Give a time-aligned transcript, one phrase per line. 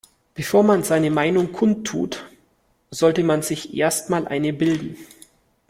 [0.33, 2.25] Bevor man seine Meinung kundtut,
[2.89, 4.97] sollte man sich erst mal eine bilden.